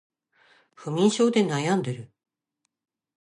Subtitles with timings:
[0.73, 2.11] 不眠症で悩んでいる